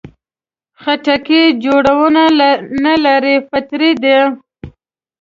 خټکی 0.81 1.41
جوړونه 1.63 2.23
نه 2.83 2.93
لري، 3.05 3.35
فطري 3.49 3.91
ده. 4.03 4.17